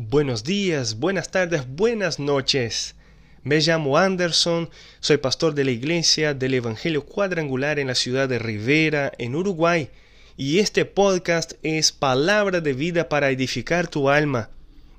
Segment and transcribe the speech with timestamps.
[0.00, 2.94] Buenos días, buenas tardes, buenas noches.
[3.42, 4.70] Me llamo Anderson,
[5.00, 9.90] soy pastor de la Iglesia del Evangelio Cuadrangular en la ciudad de Rivera, en Uruguay,
[10.36, 14.50] y este podcast es Palabra de Vida para edificar tu alma.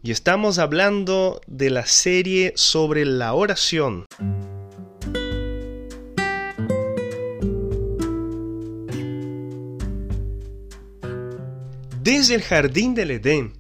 [0.04, 4.06] Y estamos hablando de la serie sobre la oración.
[12.04, 13.59] Desde el jardín del Edén,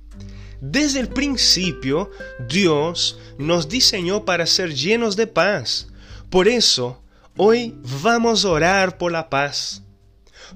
[0.61, 2.11] desde el principio,
[2.47, 5.87] Dios nos diseñó para ser llenos de paz.
[6.29, 7.01] Por eso,
[7.37, 9.83] hoy vamos a orar por la paz.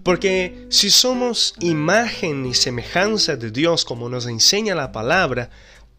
[0.03, 5.49] Porque si somos imagen y semejanza de Dios como nos enseña la palabra,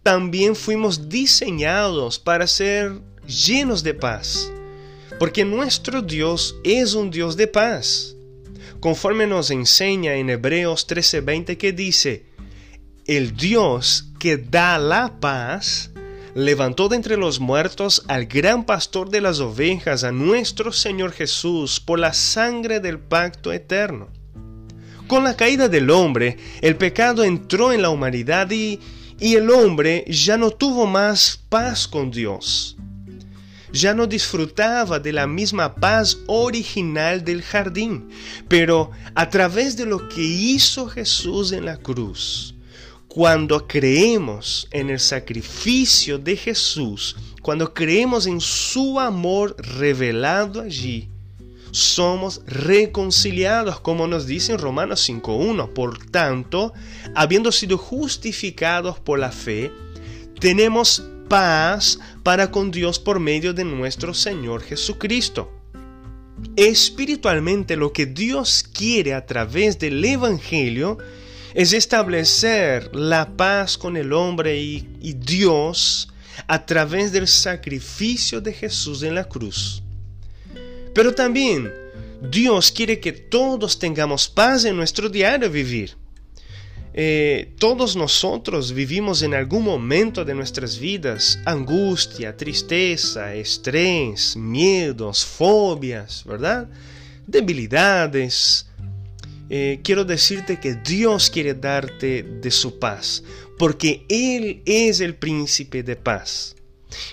[0.03, 4.51] también fuimos diseñados para ser llenos de paz.
[5.19, 8.17] Porque nuestro Dios es un Dios de paz.
[8.81, 12.27] Conforme nos enseña en Hebreos 13:20 que dice,
[13.07, 15.91] el Dios que da la paz,
[16.35, 21.81] levantó de entre los muertos al gran pastor de las ovejas, a nuestro Señor Jesús,
[21.81, 24.09] por la sangre del pacto eterno.
[25.07, 28.81] Con la caída del hombre, el pecado entró en la humanidad y,
[29.21, 32.77] el hombre ya no tuvo más paz con Dios.
[33.71, 38.09] Ya no disfrutaba de la misma paz original del jardín,
[38.49, 42.54] pero a través de lo que hizo Jesús en la cruz,
[43.15, 51.09] cuando creemos en el sacrificio de Jesús, cuando creemos en su amor revelado allí,
[51.71, 55.73] somos reconciliados, como nos dice en Romanos 5.1.
[55.73, 56.73] Por tanto,
[57.15, 59.71] habiendo sido justificados por la fe,
[60.41, 65.53] tenemos paz para con Dios por medio de nuestro Señor Jesucristo.
[66.57, 71.24] Espiritualmente lo que Dios quiere a través del Evangelio es
[71.55, 76.09] establecer la paz con el hombre y, y, Dios
[76.47, 79.83] a través del sacrificio de Jesús en la cruz.
[80.93, 81.73] Pero también
[82.31, 85.97] Dios quiere que todos tengamos paz en nuestro diario vivir.
[86.97, 96.23] Eh, todos nosotros vivimos en algún momento de nuestras vidas angustia, tristeza, estrés, miedos, fobias,
[96.25, 96.69] ¿verdad?
[97.27, 98.67] Debilidades,
[99.51, 103.23] eh, quiero decirte que Dios quiere darte de su paz,
[103.59, 106.57] porque Él es el príncipe de paz.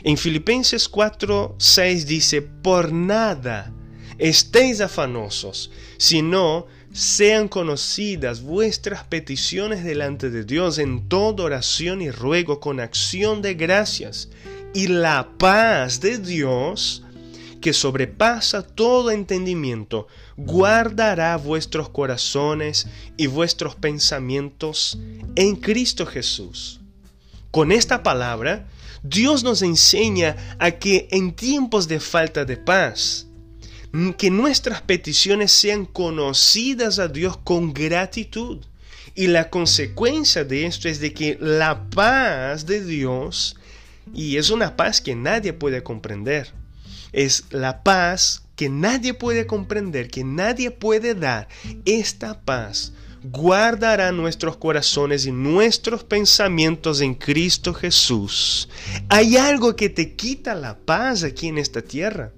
[0.03, 3.73] En Filipenses 4, 6 dice, por nada
[4.17, 12.59] estéis afanosos, sino sean conocidas vuestras peticiones delante de Dios en toda oración y ruego
[12.59, 14.29] con acción de gracias,
[14.73, 17.03] y la paz de Dios,
[17.61, 24.97] que sobrepasa todo entendimiento, guardará vuestros corazones y vuestros pensamientos
[25.35, 26.81] en Cristo Jesús.
[27.51, 28.67] Con esta palabra,
[29.03, 33.27] Dios nos enseña a que en tiempos de falta de paz,
[34.17, 38.59] que nuestras peticiones sean conocidas a Dios con gratitud.
[39.15, 43.57] Y la consecuencia de esto es de que la paz de Dios,
[44.13, 46.53] y es una paz que nadie puede comprender,
[47.11, 51.47] es la paz que nadie puede comprender, que nadie puede dar.
[51.85, 58.69] Esta paz guardará nuestros corazones y nuestros pensamientos en Cristo Jesús.
[59.09, 62.33] Hay algo que te quita la paz aquí en esta tierra.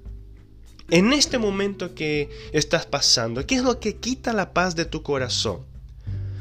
[0.89, 5.01] En este momento que estás pasando, ¿qué es lo que quita la paz de tu
[5.01, 5.65] corazón?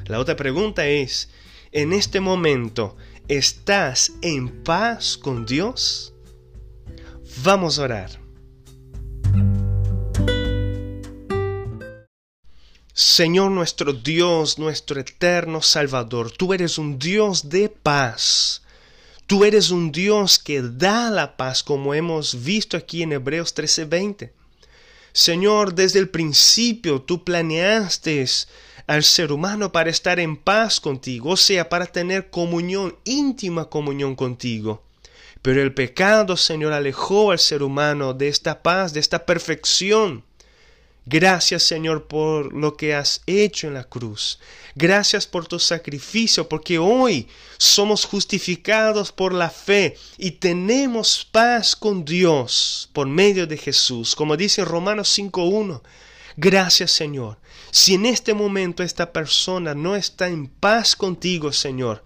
[0.07, 1.31] La otra pregunta es,
[1.71, 2.97] en este momento,
[3.29, 6.13] ¿estás en paz con Dios?
[7.45, 8.22] Vamos a orar.
[13.13, 18.63] Señor nuestro Dios, nuestro eterno Salvador, tú eres un Dios de paz.
[19.27, 24.33] Tú eres un Dios que da la paz, como hemos visto aquí en Hebreos 13:20.
[25.13, 28.25] Señor, desde el principio tú planeaste
[28.87, 34.17] al ser humano para estar en paz contigo, o sea, para tener comunión, íntima comunión
[34.17, 34.85] contigo.
[35.43, 40.25] Pero el pecado, Señor, alejó al ser humano de esta paz, de esta perfección.
[41.05, 44.39] Gracias Señor por lo que has hecho en la cruz.
[44.77, 47.27] Gracias por tu sacrificio, porque hoy
[47.59, 54.37] somos justificados por la fe y tenemos paz con Dios por medio de Jesús, como
[54.37, 55.83] dice Romanos 5.1.
[56.37, 57.39] Gracias Señor.
[57.73, 62.05] Si en este momento esta persona no está en paz contigo, Señor,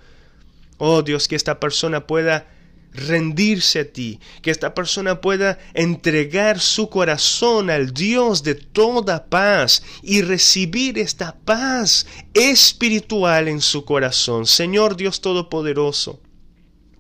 [0.79, 2.49] oh Dios, que esta persona pueda
[2.97, 9.83] rendirse a ti, que esta persona pueda entregar su corazón al Dios de toda paz
[10.03, 14.47] y recibir esta paz espiritual en su corazón.
[14.47, 16.21] Señor Dios Todopoderoso,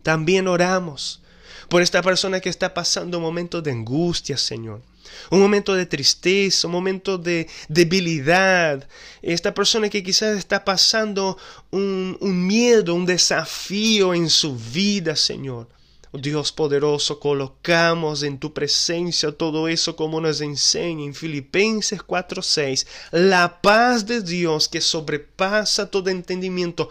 [0.02, 1.20] También oramos
[1.68, 4.82] por esta persona que está pasando un momento de angustia, Señor.
[5.30, 8.86] Un momento de tristeza, un momento de debilidad.
[9.22, 11.38] Esta persona que quizás está pasando
[11.70, 15.68] un, miedo, un desafío en su vida, Señor.
[16.12, 22.86] Dios poderoso, colocamos en tu presencia todo eso como nos enseña en Filipenses 4:6.
[23.10, 26.88] La paz de Dios que sobrepasa todo entendimiento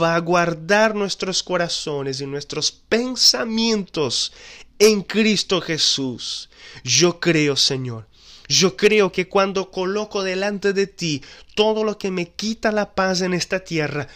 [0.00, 4.32] va a guardar nuestros corazones y nuestros pensamientos
[4.78, 6.48] en Cristo Jesús.
[6.82, 8.08] Yo creo, Señor.
[8.48, 11.22] Yo creo que cuando coloco delante de ti
[11.54, 14.08] todo lo que me quita la paz en esta tierra,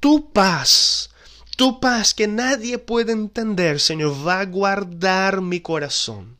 [0.00, 1.11] tu paz
[1.56, 6.36] tu paz que nadie puede entender, Señor, va a guardar mi corazón.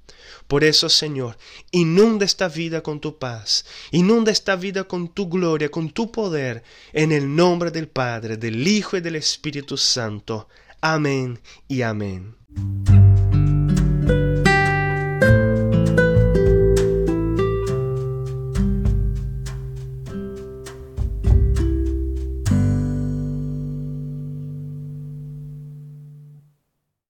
[0.48, 1.38] Por eso, Señor,
[1.70, 6.62] inunda esta vida con tu paz, inunda esta vida con tu gloria, con tu poder,
[6.92, 10.48] en el nombre del Padre, del Hijo y del Espíritu Santo.
[10.80, 12.34] Amén y amén.